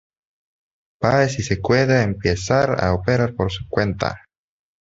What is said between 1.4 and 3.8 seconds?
se queda y empieza a operar por su